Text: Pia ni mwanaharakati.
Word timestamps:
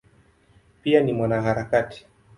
Pia 0.83 1.01
ni 1.01 1.13
mwanaharakati. 1.13 2.07